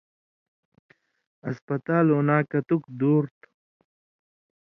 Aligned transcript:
اَسپتال 1.49 2.05
اُناں 2.17 2.43
کتِیُوک 2.49 2.83
دُور 2.99 3.23
تُھو؟ 3.39 3.49